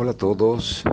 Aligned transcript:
Hola 0.00 0.12
a 0.12 0.16
todos, 0.16 0.84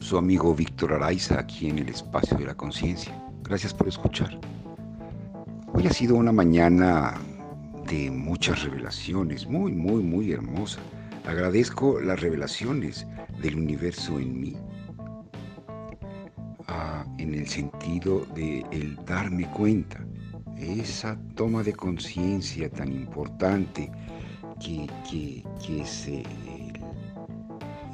su 0.00 0.18
amigo 0.18 0.52
Víctor 0.52 0.94
Araiza 0.94 1.38
aquí 1.38 1.68
en 1.68 1.78
el 1.78 1.88
espacio 1.90 2.36
de 2.36 2.46
la 2.46 2.56
conciencia. 2.56 3.16
Gracias 3.44 3.72
por 3.72 3.86
escuchar. 3.86 4.36
Hoy 5.72 5.86
ha 5.86 5.92
sido 5.92 6.16
una 6.16 6.32
mañana 6.32 7.20
de 7.88 8.10
muchas 8.10 8.64
revelaciones, 8.64 9.46
muy, 9.46 9.70
muy, 9.70 10.02
muy 10.02 10.32
hermosa. 10.32 10.80
Agradezco 11.24 12.00
las 12.00 12.20
revelaciones 12.20 13.06
del 13.40 13.54
universo 13.54 14.18
en 14.18 14.40
mí, 14.40 14.56
ah, 16.66 17.04
en 17.18 17.34
el 17.34 17.46
sentido 17.46 18.26
de 18.34 18.66
el 18.72 18.96
darme 19.06 19.48
cuenta, 19.52 20.04
esa 20.58 21.16
toma 21.36 21.62
de 21.62 21.74
conciencia 21.74 22.68
tan 22.68 22.92
importante 22.92 23.88
que, 24.58 25.44
es 25.68 26.08
el, 26.08 26.26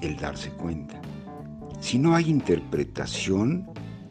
el 0.00 0.16
darse 0.16 0.50
cuenta. 0.50 1.00
Si 1.80 1.98
no 1.98 2.14
hay 2.14 2.28
interpretación, 2.28 3.68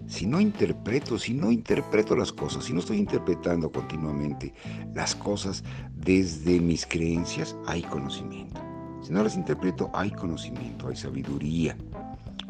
si 0.07 0.25
no 0.25 0.39
interpreto, 0.39 1.19
si 1.19 1.33
no 1.33 1.51
interpreto 1.51 2.15
las 2.15 2.31
cosas, 2.31 2.63
si 2.63 2.73
no 2.73 2.79
estoy 2.79 2.97
interpretando 2.97 3.69
continuamente 3.69 4.53
las 4.93 5.13
cosas 5.15 5.63
desde 5.95 6.61
mis 6.61 6.85
creencias, 6.85 7.57
hay 7.67 7.81
conocimiento. 7.83 8.61
Si 9.01 9.11
no 9.11 9.21
las 9.21 9.35
interpreto, 9.35 9.91
hay 9.93 10.11
conocimiento, 10.11 10.87
hay 10.87 10.95
sabiduría, 10.95 11.77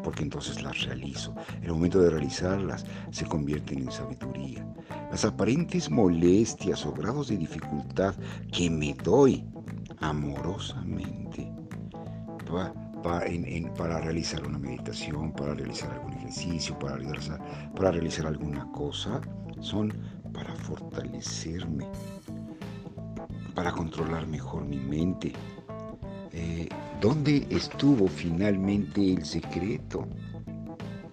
porque 0.04 0.22
entonces 0.22 0.62
las 0.62 0.82
realizo. 0.82 1.34
El 1.60 1.72
momento 1.72 2.00
de 2.00 2.10
realizarlas 2.10 2.86
se 3.10 3.26
convierten 3.26 3.80
en 3.80 3.90
sabiduría. 3.90 4.66
Las 5.10 5.24
aparentes 5.24 5.90
molestias 5.90 6.86
o 6.86 6.92
grados 6.92 7.28
de 7.28 7.38
dificultad 7.38 8.14
que 8.52 8.70
me 8.70 8.94
doy 8.94 9.44
amorosamente 10.00 11.50
para 13.02 14.00
realizar 14.00 14.46
una 14.46 14.58
meditación, 14.58 15.32
para 15.32 15.54
realizar 15.54 15.90
algún 15.92 16.14
ejercicio, 16.14 16.78
para 16.78 16.96
realizar, 16.96 17.40
para 17.74 17.90
realizar 17.90 18.26
alguna 18.26 18.70
cosa, 18.72 19.20
son 19.60 19.92
para 20.32 20.54
fortalecerme, 20.54 21.86
para 23.54 23.72
controlar 23.72 24.26
mejor 24.26 24.64
mi 24.64 24.78
mente. 24.78 25.32
Eh, 26.32 26.68
¿Dónde 27.00 27.46
estuvo 27.50 28.06
finalmente 28.08 29.12
el 29.12 29.24
secreto? 29.24 30.06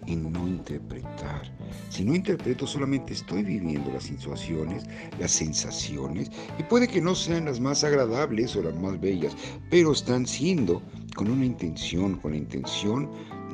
En 0.08 0.32
no 0.32 0.48
interpretar. 0.48 1.52
Si 1.90 2.04
no 2.04 2.14
interpreto, 2.14 2.68
solamente 2.68 3.14
estoy 3.14 3.44
viviendo 3.44 3.92
las 3.92 4.04
situaciones, 4.04 4.86
las 5.20 5.32
sensaciones, 5.32 6.30
y 6.60 6.64
puede 6.64 6.88
que 6.88 7.02
no 7.02 7.16
sean 7.16 7.46
las 7.46 7.60
más 7.60 7.84
agradables 7.84 8.56
o 8.56 8.62
las 8.62 8.76
más 8.76 9.00
bellas, 9.00 9.36
pero 9.70 9.92
están 9.92 10.28
siendo 10.28 10.82
con 11.16 11.30
una 11.30 11.46
intención, 11.46 12.16
con 12.18 12.32
la 12.32 12.38
intención 12.38 13.10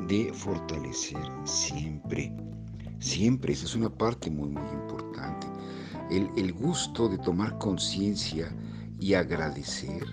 de 0.08 0.32
fortalecer 0.32 1.24
siempre. 1.44 2.34
Siempre, 2.98 3.52
esa 3.52 3.64
es 3.64 3.74
una 3.74 3.90
parte 3.90 4.30
muy, 4.30 4.48
muy 4.48 4.70
importante. 4.72 5.46
El, 6.10 6.52
gusto 6.52 7.08
de 7.08 7.18
tomar 7.18 7.58
conciencia 7.58 8.54
y 9.00 9.14
agradecer. 9.14 10.04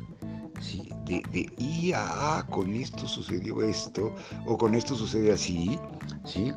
De, 1.09 1.23
de 1.31 1.51
y 1.57 1.91
ah, 1.95 2.45
con 2.49 2.73
esto 2.73 3.07
sucedió 3.07 3.61
esto, 3.63 4.13
o 4.45 4.57
con 4.57 4.75
esto 4.75 4.95
sucede 4.95 5.33
así, 5.33 5.79
¿sí? 6.23 6.53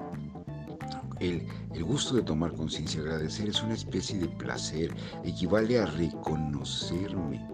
El, 1.21 1.47
el, 1.75 1.85
gusto 1.85 2.17
de 2.17 2.23
tomar 2.23 2.53
conciencia, 2.53 3.01
agradecer 3.01 3.49
es 3.49 3.63
una 3.63 3.75
especie 3.75 4.19
de 4.19 4.29
placer, 4.29 4.93
equivale 5.25 5.79
a 5.79 5.87
reconocerme, 5.87 7.49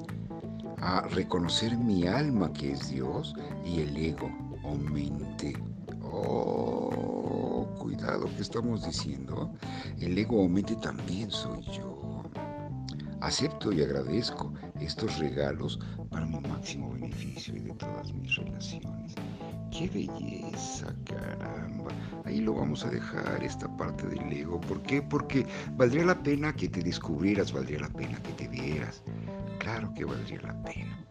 a 0.80 1.02
reconocer 1.02 1.77
mi 1.77 2.06
alma 2.06 2.52
que 2.52 2.72
es 2.72 2.90
Dios 2.90 3.34
y 3.64 3.80
el 3.80 3.96
ego 3.96 4.30
o 4.64 4.74
mente. 4.74 5.55
Oh, 6.02 7.67
cuidado, 7.78 8.27
¿qué 8.34 8.42
estamos 8.42 8.84
diciendo? 8.84 9.52
El 10.00 10.17
ego 10.17 10.42
o 10.42 10.48
mente 10.48 10.74
también 10.77 11.30
soy 11.30 11.62
yo. 11.77 12.08
Acepto 13.20 13.73
y 13.73 13.83
agradezco 13.83 14.52
estos 14.80 15.18
regalos 15.18 15.80
para 16.11 16.24
mi 16.24 16.40
máximo 16.40 16.92
beneficio 16.92 17.56
y 17.56 17.61
de 17.61 17.73
todas 17.74 18.12
mis 18.12 18.36
relaciones. 18.36 19.14
¡Qué 19.70 19.89
belleza, 19.89 20.95
caramba! 21.05 21.90
Ahí 22.24 22.40
lo 22.40 22.55
vamos 22.55 22.84
a 22.84 22.90
dejar, 22.90 23.42
esta 23.42 23.68
parte 23.77 24.06
del 24.06 24.33
ego. 24.33 24.61
¿Por 24.61 24.80
qué? 24.83 25.02
Porque 25.02 25.46
valdría 25.77 26.05
la 26.05 26.23
pena 26.23 26.55
que 26.55 26.68
te 26.68 26.80
descubrieras, 26.80 27.52
valdría 27.52 27.80
la 27.80 27.89
pena 27.89 28.23
que 28.23 28.33
te 28.33 28.48
vieras. 28.48 29.02
Claro 29.58 29.92
que 29.95 30.05
valdría 30.05 30.40
la 30.42 30.62
pena. 30.62 31.05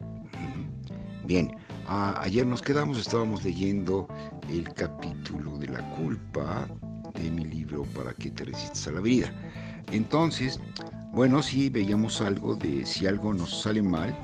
Bien, 1.26 1.54
ayer 1.88 2.48
nos 2.48 2.62
quedamos, 2.62 2.98
estábamos 2.98 3.44
leyendo 3.44 4.08
el 4.50 4.74
capítulo 4.74 5.58
de 5.58 5.68
la 5.68 5.90
culpa 5.96 6.68
de 7.22 7.30
mi 7.32 7.44
libro 7.44 7.84
Para 7.96 8.14
que 8.14 8.32
te 8.32 8.46
resistas 8.46 8.88
a 8.88 8.92
la 8.92 9.02
vida. 9.02 9.30
Entonces, 9.92 10.60
bueno, 11.12 11.42
sí 11.42 11.70
veíamos 11.70 12.22
algo 12.22 12.56
de 12.56 12.86
si 12.86 13.08
algo 13.08 13.34
nos 13.34 13.62
sale 13.62 13.82
mal, 13.82 14.16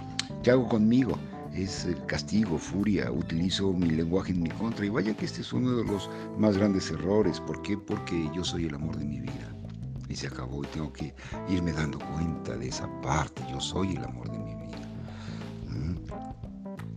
¿qué 0.43 0.51
hago 0.51 0.67
conmigo? 0.67 1.17
Es 1.53 1.85
el 1.85 2.03
castigo, 2.05 2.57
furia, 2.57 3.11
utilizo 3.11 3.73
mi 3.73 3.89
lenguaje 3.89 4.31
en 4.31 4.43
mi 4.43 4.49
contra. 4.49 4.85
Y 4.85 4.89
vaya 4.89 5.15
que 5.15 5.25
este 5.25 5.41
es 5.41 5.53
uno 5.53 5.75
de 5.77 5.85
los 5.85 6.09
más 6.37 6.57
grandes 6.57 6.89
errores. 6.91 7.39
¿Por 7.39 7.61
qué? 7.61 7.77
Porque 7.77 8.29
yo 8.35 8.43
soy 8.43 8.65
el 8.65 8.75
amor 8.75 8.97
de 8.97 9.05
mi 9.05 9.19
vida 9.19 9.55
y 10.09 10.15
se 10.15 10.27
acabó 10.27 10.63
y 10.63 10.67
tengo 10.67 10.91
que 10.93 11.13
irme 11.49 11.71
dando 11.73 11.99
cuenta 11.99 12.55
de 12.55 12.67
esa 12.67 12.89
parte. 13.01 13.43
Yo 13.51 13.59
soy 13.59 13.95
el 13.95 14.03
amor 14.03 14.29
de 14.31 14.37
mi 14.37 14.42
vida. 14.42 14.42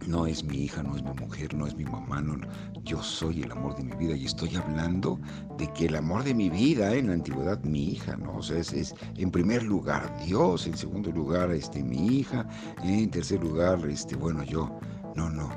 No 0.07 0.27
es 0.27 0.45
mi 0.45 0.59
hija, 0.59 0.83
no 0.83 0.97
es 0.97 1.03
mi 1.03 1.13
mujer, 1.13 1.55
no 1.55 1.67
es 1.67 1.75
mi 1.75 1.85
mamá, 1.85 2.21
no, 2.21 2.39
yo 2.85 3.03
soy 3.03 3.43
el 3.43 3.51
amor 3.51 3.77
de 3.77 3.85
mi 3.85 3.97
vida 3.97 4.15
y 4.15 4.25
estoy 4.25 4.55
hablando 4.55 5.19
de 5.59 5.73
que 5.73 5.87
el 5.87 5.97
amor 5.97 6.23
de 6.23 6.35
mi 6.35 6.49
vida 6.49 6.95
en 6.95 7.09
la 7.09 7.15
antigüedad 7.15 7.61
mi 7.65 7.91
hija, 7.91 8.17
¿no? 8.17 8.37
O 8.37 8.43
sea, 8.43 8.59
es, 8.59 8.95
en 9.17 9.31
primer 9.31 9.65
lugar 9.65 10.17
Dios, 10.25 10.67
en 10.67 10.77
segundo 10.77 11.11
lugar 11.11 11.51
este, 11.51 11.83
mi 11.83 12.19
hija, 12.19 12.47
en 12.85 13.11
tercer 13.11 13.43
lugar, 13.43 13.85
este, 13.89 14.15
bueno, 14.15 14.45
yo, 14.45 14.79
no, 15.17 15.29
no, 15.29 15.51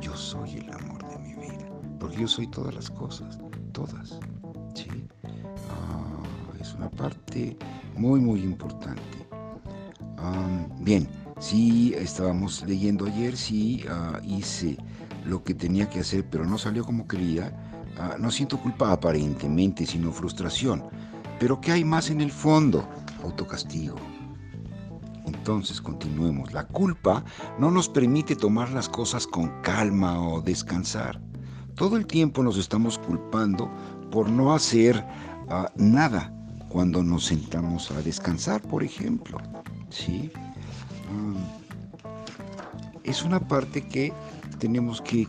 yo 0.00 0.16
soy 0.16 0.56
el 0.56 0.72
amor 0.72 1.06
de 1.10 1.18
mi 1.18 1.34
vida, 1.34 1.68
porque 1.98 2.16
yo 2.16 2.28
soy 2.28 2.46
todas 2.46 2.74
las 2.74 2.90
cosas, 2.90 3.38
todas, 3.72 4.18
¿sí? 4.74 4.88
es 6.60 6.74
una 6.74 6.90
parte 6.90 7.56
muy, 7.96 8.20
muy 8.20 8.42
importante. 8.42 9.02
bien, 10.80 11.08
sí, 11.40 11.94
estábamos 11.96 12.64
leyendo 12.66 13.06
ayer, 13.06 13.36
sí, 13.36 13.84
ah, 13.88 14.20
hice 14.22 14.76
lo 15.24 15.42
que 15.42 15.54
tenía 15.54 15.90
que 15.90 16.00
hacer, 16.00 16.24
pero 16.30 16.44
no 16.44 16.58
salió 16.58 16.84
como 16.84 17.08
quería. 17.08 17.52
Ah, 17.98 18.16
no 18.18 18.30
siento 18.30 18.58
culpa 18.58 18.92
aparentemente, 18.92 19.84
sino 19.84 20.12
frustración. 20.12 20.84
Pero 21.38 21.60
¿qué 21.60 21.72
hay 21.72 21.84
más 21.84 22.10
en 22.10 22.20
el 22.20 22.30
fondo? 22.30 22.88
Autocastigo. 23.24 23.96
Entonces 25.26 25.80
continuemos. 25.80 26.52
La 26.52 26.66
culpa 26.66 27.24
no 27.58 27.70
nos 27.70 27.88
permite 27.88 28.36
tomar 28.36 28.70
las 28.70 28.88
cosas 28.88 29.26
con 29.26 29.48
calma 29.62 30.20
o 30.20 30.40
descansar. 30.40 31.20
Todo 31.74 31.96
el 31.96 32.06
tiempo 32.06 32.42
nos 32.42 32.58
estamos 32.58 32.98
culpando 32.98 33.70
por 34.10 34.28
no 34.28 34.52
hacer 34.52 35.04
ah, 35.48 35.70
nada 35.76 36.32
cuando 36.68 37.02
nos 37.02 37.26
sentamos 37.26 37.90
a 37.90 38.02
descansar, 38.02 38.60
por 38.62 38.82
ejemplo. 38.82 39.38
¿sí? 39.90 40.30
Es 43.04 43.24
una 43.24 43.40
parte 43.40 43.82
que 43.82 44.12
tenemos 44.60 45.00
que, 45.00 45.26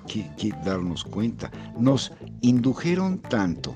darnos 0.64 1.04
cuenta. 1.04 1.50
Nos 1.80 2.12
indujeron 2.42 3.20
tanto 3.20 3.76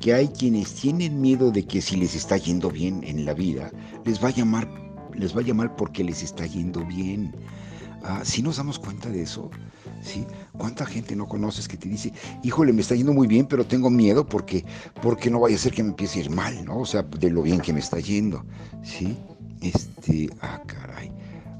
que 0.00 0.14
hay 0.14 0.28
quienes 0.28 0.74
tienen 0.74 1.20
miedo 1.20 1.50
de 1.50 1.66
que 1.66 1.80
si 1.80 1.96
les 1.96 2.14
está 2.14 2.36
yendo 2.36 2.70
bien 2.70 3.02
en 3.02 3.24
la 3.24 3.34
vida, 3.34 3.72
les 4.04 4.22
va 4.22 4.28
a 4.28 4.32
llamar, 4.32 4.68
les 5.14 5.36
va 5.36 5.40
a 5.40 5.44
llamar 5.44 5.74
porque 5.74 6.04
les 6.04 6.22
está 6.22 6.46
yendo 6.46 6.84
bien. 6.84 7.34
Ah, 8.04 8.20
si 8.22 8.42
nos 8.42 8.58
damos 8.58 8.78
cuenta 8.78 9.08
de 9.08 9.22
eso, 9.22 9.50
¿sí? 10.02 10.24
¿Cuánta 10.56 10.86
gente 10.86 11.16
no 11.16 11.26
conoces 11.26 11.66
que 11.66 11.76
te 11.76 11.88
dice, 11.88 12.12
híjole, 12.44 12.72
me 12.72 12.82
está 12.82 12.94
yendo 12.94 13.12
muy 13.12 13.26
bien, 13.26 13.46
pero 13.46 13.66
tengo 13.66 13.90
miedo 13.90 14.24
porque, 14.24 14.64
porque 15.02 15.30
no 15.30 15.40
vaya 15.40 15.56
a 15.56 15.58
ser 15.58 15.72
que 15.72 15.82
me 15.82 15.90
empiece 15.90 16.20
a 16.20 16.22
ir 16.22 16.30
mal, 16.30 16.64
¿no? 16.64 16.78
O 16.78 16.86
sea, 16.86 17.02
de 17.02 17.30
lo 17.30 17.42
bien 17.42 17.60
que 17.60 17.72
me 17.72 17.80
está 17.80 17.98
yendo, 17.98 18.44
¿sí? 18.84 19.16
Este, 19.60 20.30
ah, 20.40 20.60
caray. 20.66 21.10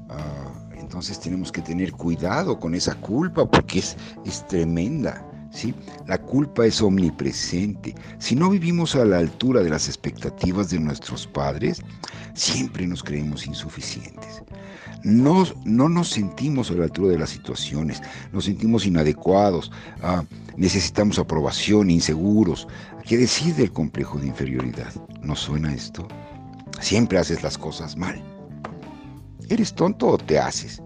Ah, 0.09 0.51
entonces 0.75 1.19
tenemos 1.19 1.51
que 1.51 1.61
tener 1.61 1.91
cuidado 1.91 2.59
con 2.59 2.73
esa 2.73 2.95
culpa 2.95 3.49
porque 3.49 3.79
es, 3.79 3.97
es 4.25 4.45
tremenda. 4.47 5.25
¿Sí? 5.51 5.73
La 6.05 6.19
culpa 6.19 6.67
es 6.67 6.79
omnipresente. 6.79 7.95
Si 8.19 8.35
no 8.35 8.51
vivimos 8.51 8.95
a 8.95 9.03
la 9.03 9.17
altura 9.17 9.61
de 9.61 9.71
las 9.71 9.87
expectativas 9.87 10.69
de 10.69 10.79
nuestros 10.79 11.25
padres, 11.25 11.81
siempre 12.35 12.85
nos 12.85 13.03
creemos 13.03 13.47
insuficientes. 13.47 14.43
No, 15.03 15.45
no 15.65 15.89
nos 15.89 16.09
sentimos 16.09 16.69
a 16.69 16.75
la 16.75 16.83
altura 16.83 17.13
de 17.13 17.19
las 17.19 17.29
situaciones, 17.29 18.01
nos 18.33 18.45
sentimos 18.45 18.85
inadecuados, 18.85 19.71
ah, 20.03 20.23
necesitamos 20.57 21.17
aprobación, 21.19 21.89
inseguros. 21.89 22.67
¿Qué 23.05 23.17
decir 23.17 23.55
del 23.55 23.71
complejo 23.71 24.19
de 24.19 24.27
inferioridad? 24.27 24.93
¿No 25.21 25.35
suena 25.35 25.73
esto? 25.73 26.07
Siempre 26.79 27.17
haces 27.17 27.43
las 27.43 27.57
cosas 27.57 27.97
mal. 27.97 28.21
¿Eres 29.49 29.73
tonto 29.73 30.07
o 30.07 30.17
te 30.17 30.39
haces? 30.39 30.81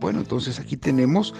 Bueno, 0.00 0.20
entonces 0.20 0.60
aquí 0.60 0.76
tenemos 0.76 1.34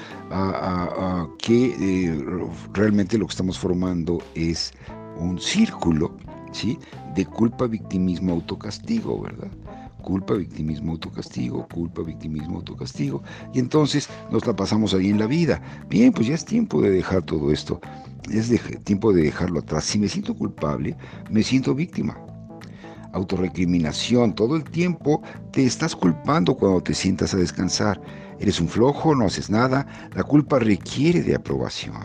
que 1.38 1.74
eh, 1.80 2.24
realmente 2.72 3.16
lo 3.16 3.26
que 3.26 3.30
estamos 3.30 3.58
formando 3.58 4.18
es 4.34 4.72
un 5.18 5.40
círculo 5.40 6.16
¿sí? 6.52 6.78
de 7.14 7.24
culpa, 7.24 7.66
victimismo, 7.66 8.32
autocastigo, 8.32 9.20
¿verdad? 9.20 9.48
Culpa, 10.02 10.34
victimismo, 10.34 10.92
autocastigo, 10.92 11.66
culpa, 11.72 12.02
victimismo, 12.02 12.56
autocastigo. 12.56 13.22
Y 13.52 13.58
entonces 13.58 14.08
nos 14.30 14.46
la 14.46 14.54
pasamos 14.54 14.94
ahí 14.94 15.10
en 15.10 15.18
la 15.18 15.26
vida. 15.26 15.60
Bien, 15.88 16.12
pues 16.12 16.28
ya 16.28 16.34
es 16.34 16.44
tiempo 16.44 16.80
de 16.80 16.90
dejar 16.90 17.22
todo 17.22 17.52
esto. 17.52 17.80
Es 18.30 18.50
tiempo 18.84 19.12
de 19.12 19.22
dejarlo 19.22 19.60
atrás. 19.60 19.84
Si 19.84 19.98
me 19.98 20.08
siento 20.08 20.34
culpable, 20.34 20.96
me 21.30 21.42
siento 21.42 21.74
víctima. 21.74 22.16
Autorrecriminación, 23.18 24.34
todo 24.34 24.56
el 24.56 24.64
tiempo 24.64 25.22
te 25.52 25.64
estás 25.64 25.94
culpando 25.94 26.56
cuando 26.56 26.82
te 26.82 26.94
sientas 26.94 27.34
a 27.34 27.38
descansar. 27.38 28.00
Eres 28.38 28.60
un 28.60 28.68
flojo, 28.68 29.14
no 29.14 29.26
haces 29.26 29.50
nada. 29.50 29.86
La 30.14 30.22
culpa 30.22 30.58
requiere 30.58 31.22
de 31.22 31.34
aprobación. 31.34 31.96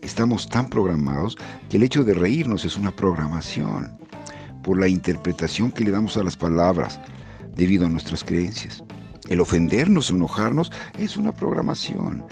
Estamos 0.00 0.48
tan 0.48 0.68
programados 0.70 1.36
que 1.68 1.76
el 1.76 1.82
hecho 1.82 2.04
de 2.04 2.14
reírnos 2.14 2.64
es 2.64 2.76
una 2.76 2.94
programación 2.94 3.90
por 4.62 4.78
la 4.78 4.88
interpretación 4.88 5.72
que 5.72 5.84
le 5.84 5.90
damos 5.90 6.16
a 6.16 6.22
las 6.22 6.36
palabras 6.36 7.00
debido 7.56 7.86
a 7.86 7.88
nuestras 7.88 8.22
creencias. 8.22 8.82
El 9.28 9.40
ofendernos 9.40 10.10
enojarnos 10.10 10.70
es 10.98 11.16
una 11.16 11.32
programación 11.32 12.24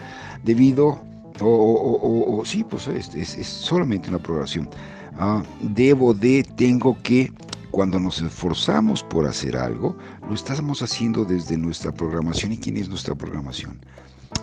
debido, 0.44 1.02
o, 1.40 2.42
sí, 2.46 2.64
pues 2.64 2.86
es, 2.88 3.46
solamente 3.46 4.08
una 4.08 4.18
programación. 4.18 4.70
Ah, 5.18 5.42
debo 5.60 6.14
de, 6.14 6.44
tengo 6.56 6.96
que, 7.02 7.32
cuando 7.76 8.00
nos 8.00 8.22
esforzamos 8.22 9.02
por 9.02 9.26
hacer 9.26 9.54
algo, 9.54 9.98
lo 10.26 10.34
estamos 10.34 10.80
haciendo 10.80 11.26
desde 11.26 11.58
nuestra 11.58 11.92
programación. 11.92 12.52
¿Y 12.52 12.56
quién 12.56 12.78
es 12.78 12.88
nuestra 12.88 13.14
programación? 13.14 13.78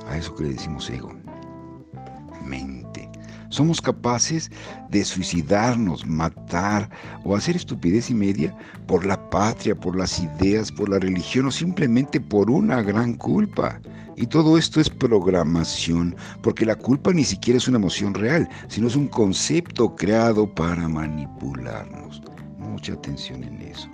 A 0.08 0.18
eso 0.18 0.36
que 0.36 0.44
le 0.44 0.50
decimos 0.50 0.88
ego. 0.88 1.12
Mente. 2.46 3.10
Somos 3.50 3.82
capaces 3.82 4.52
de 4.92 5.04
suicidarnos, 5.04 6.06
matar 6.06 6.92
o 7.24 7.36
hacer 7.36 7.56
estupidez 7.56 8.12
y 8.12 8.14
media 8.14 8.56
por 8.86 9.04
la 9.04 9.18
patria, 9.32 9.74
por 9.74 9.96
las 9.96 10.20
ideas, 10.20 10.72
por 10.72 10.90
la 10.90 11.00
religión 11.00 11.48
o 11.48 11.52
simplemente 11.52 12.22
por 12.22 12.52
una 12.52 12.84
gran 12.84 13.16
culpa. 13.16 13.82
Y 14.16 14.28
todo 14.28 14.60
esto 14.60 14.80
es 14.80 14.92
programación, 14.92 16.16
porque 16.44 16.68
la 16.68 16.76
culpa 16.76 17.12
ni 17.12 17.24
siquiera 17.24 17.58
es 17.58 17.68
una 17.68 17.80
emoción 17.80 18.14
real, 18.14 18.48
sino 18.68 18.86
es 18.86 18.96
un 18.96 19.08
concepto 19.08 19.96
creado 19.96 20.54
para 20.54 20.88
manipularnos. 20.88 22.22
Mucha 22.74 22.94
atención 22.94 23.44
en 23.44 23.62
eso. 23.62 23.88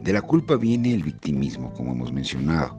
De 0.00 0.12
la 0.12 0.22
culpa 0.22 0.54
viene 0.54 0.94
el 0.94 1.02
victimismo, 1.02 1.72
como 1.74 1.90
hemos 1.90 2.12
mencionado. 2.12 2.78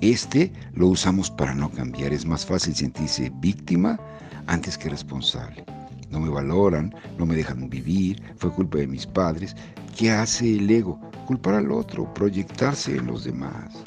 Este 0.00 0.50
lo 0.72 0.86
usamos 0.86 1.30
para 1.30 1.54
no 1.54 1.70
cambiar. 1.70 2.14
Es 2.14 2.24
más 2.24 2.46
fácil 2.46 2.74
sentirse 2.74 3.30
víctima 3.34 4.00
antes 4.46 4.78
que 4.78 4.88
responsable. 4.88 5.62
No 6.10 6.20
me 6.20 6.30
valoran, 6.30 6.94
no 7.18 7.26
me 7.26 7.34
dejan 7.34 7.68
vivir, 7.68 8.22
fue 8.38 8.50
culpa 8.50 8.78
de 8.78 8.86
mis 8.86 9.06
padres. 9.06 9.54
¿Qué 9.94 10.10
hace 10.10 10.56
el 10.56 10.70
ego? 10.70 10.98
Culpar 11.26 11.56
al 11.56 11.70
otro, 11.70 12.12
proyectarse 12.14 12.96
en 12.96 13.08
los 13.08 13.24
demás. 13.24 13.84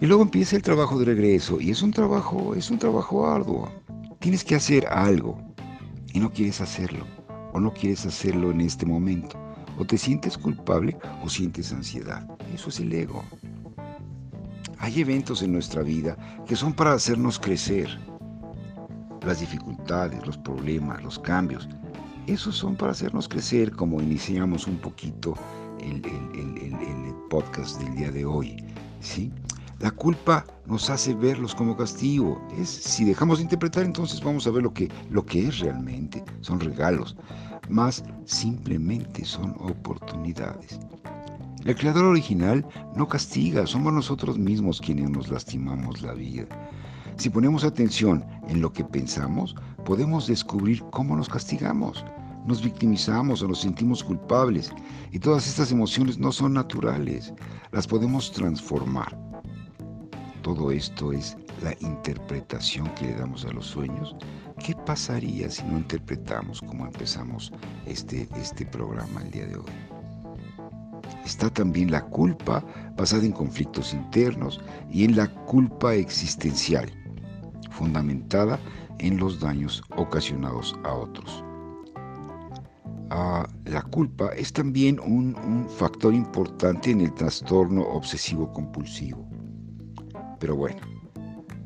Y 0.00 0.06
luego 0.06 0.24
empieza 0.24 0.56
el 0.56 0.62
trabajo 0.62 0.98
de 0.98 1.04
regreso 1.04 1.60
y 1.60 1.70
es 1.70 1.80
un 1.80 1.92
trabajo, 1.92 2.56
es 2.56 2.72
un 2.72 2.80
trabajo 2.80 3.24
arduo. 3.24 3.70
Tienes 4.18 4.42
que 4.42 4.56
hacer 4.56 4.84
algo 4.88 5.40
y 6.12 6.18
no 6.18 6.32
quieres 6.32 6.60
hacerlo 6.60 7.19
o 7.52 7.60
no 7.60 7.72
quieres 7.72 8.06
hacerlo 8.06 8.50
en 8.50 8.60
este 8.60 8.86
momento. 8.86 9.38
O 9.78 9.84
te 9.84 9.96
sientes 9.96 10.36
culpable 10.36 10.96
o 11.24 11.28
sientes 11.28 11.72
ansiedad. 11.72 12.26
Eso 12.52 12.68
es 12.68 12.80
el 12.80 12.92
ego. 12.92 13.24
Hay 14.78 15.00
eventos 15.00 15.42
en 15.42 15.52
nuestra 15.52 15.82
vida 15.82 16.16
que 16.46 16.56
son 16.56 16.72
para 16.72 16.92
hacernos 16.92 17.38
crecer. 17.38 17.88
Las 19.26 19.40
dificultades, 19.40 20.26
los 20.26 20.38
problemas, 20.38 21.02
los 21.02 21.18
cambios, 21.18 21.68
esos 22.26 22.56
son 22.56 22.76
para 22.76 22.92
hacernos 22.92 23.28
crecer, 23.28 23.72
como 23.72 24.00
iniciamos 24.00 24.66
un 24.66 24.76
poquito 24.76 25.34
el, 25.80 26.00
podcast 27.28 27.80
del 27.80 27.96
día 27.96 28.10
de 28.10 28.24
hoy. 28.24 28.56
¿sí? 29.00 29.32
La 29.80 29.90
culpa 29.90 30.44
nos 30.66 30.90
hace 30.90 31.14
verlos 31.14 31.54
como 31.54 31.74
castigo. 31.74 32.38
Es, 32.58 32.68
si 32.68 33.02
dejamos 33.06 33.38
de 33.38 33.44
interpretar, 33.44 33.82
entonces 33.82 34.22
vamos 34.22 34.46
a 34.46 34.50
ver 34.50 34.62
lo 34.62 34.74
que, 34.74 34.90
lo 35.08 35.24
que 35.24 35.48
es 35.48 35.60
realmente. 35.60 36.22
Son 36.42 36.60
regalos, 36.60 37.16
más 37.70 38.04
simplemente 38.26 39.24
son 39.24 39.56
oportunidades. 39.58 40.78
El 41.64 41.74
creador 41.76 42.04
original 42.04 42.66
no 42.94 43.08
castiga, 43.08 43.66
somos 43.66 43.94
nosotros 43.94 44.36
mismos 44.38 44.82
quienes 44.82 45.08
nos 45.08 45.30
lastimamos 45.30 46.02
la 46.02 46.12
vida. 46.12 46.44
Si 47.16 47.30
ponemos 47.30 47.64
atención 47.64 48.22
en 48.48 48.60
lo 48.60 48.70
que 48.74 48.84
pensamos, 48.84 49.56
podemos 49.86 50.26
descubrir 50.26 50.82
cómo 50.90 51.16
nos 51.16 51.30
castigamos, 51.30 52.04
nos 52.46 52.62
victimizamos 52.62 53.42
o 53.42 53.48
nos 53.48 53.62
sentimos 53.62 54.04
culpables. 54.04 54.70
Y 55.10 55.18
todas 55.18 55.48
estas 55.48 55.72
emociones 55.72 56.18
no 56.18 56.32
son 56.32 56.52
naturales, 56.52 57.32
las 57.72 57.86
podemos 57.86 58.30
transformar. 58.30 59.29
Todo 60.42 60.70
esto 60.70 61.12
es 61.12 61.36
la 61.62 61.74
interpretación 61.80 62.88
que 62.94 63.06
le 63.06 63.14
damos 63.14 63.44
a 63.44 63.52
los 63.52 63.66
sueños. 63.66 64.16
¿Qué 64.64 64.74
pasaría 64.74 65.50
si 65.50 65.62
no 65.64 65.78
interpretamos 65.78 66.60
como 66.60 66.86
empezamos 66.86 67.52
este, 67.86 68.28
este 68.36 68.66
programa 68.66 69.22
el 69.22 69.30
día 69.30 69.46
de 69.46 69.56
hoy? 69.56 70.00
está 71.24 71.50
también 71.50 71.90
la 71.90 72.04
culpa 72.06 72.64
basada 72.96 73.24
en 73.24 73.32
conflictos 73.32 73.94
internos 73.94 74.60
y 74.90 75.04
en 75.04 75.16
la 75.16 75.28
culpa 75.44 75.94
existencial, 75.94 76.90
fundamentada 77.70 78.58
en 78.98 79.16
los 79.18 79.40
daños 79.40 79.82
ocasionados 79.96 80.76
a 80.84 80.92
otros. 80.92 81.44
Ah, 83.10 83.48
la 83.64 83.82
culpa 83.82 84.28
es 84.36 84.52
también 84.52 85.00
un, 85.00 85.34
factor 85.78 86.14
importante 86.14 86.90
en 86.90 87.00
el 87.00 87.12
trastorno 87.14 87.82
obsesivo 87.82 88.52
compulsivo. 88.52 89.26
Pero 90.40 90.56
bueno, 90.56 90.80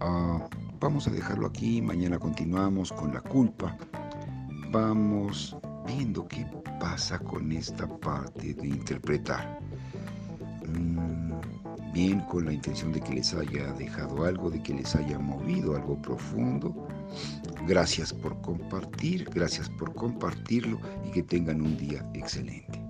ah, 0.01 0.49
vamos 0.81 1.07
a 1.07 1.11
dejarlo 1.11 1.47
aquí, 1.47 1.81
mañana 1.81 2.19
continuamos 2.19 2.93
con 2.93 3.15
la 3.15 3.21
culpa. 3.21 3.79
Vamos 4.73 5.57
viendo 5.87 6.27
qué 6.27 6.45
pasa 6.81 7.19
con 7.21 7.53
esta 7.53 7.87
parte 7.87 8.53
de 8.53 8.67
interpretar. 8.67 9.61
Mm, 10.67 11.35
bien 11.93 12.21
con 12.23 12.47
la 12.47 12.53
intención 12.53 12.93
de 12.93 13.01
que 13.01 13.15
les 13.15 13.33
haya 13.33 13.73
dejado 13.75 14.25
algo, 14.25 14.51
de 14.51 14.61
que 14.61 14.75
les 14.75 14.97
haya 14.97 15.21
movido 15.21 15.77
algo 15.77 15.97
profundo. 16.03 16.89
Gracias 17.69 18.13
por 18.13 18.41
compartir, 18.41 19.31
gracias 19.33 19.71
por 19.71 19.95
compartirlo 19.95 20.81
y 21.07 21.13
que 21.13 21.23
tengan 21.23 21.61
un 21.61 21.77
día 21.77 22.05
excelente. 22.13 22.84